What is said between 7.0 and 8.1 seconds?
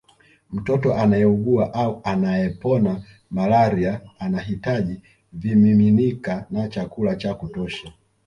cha kutosha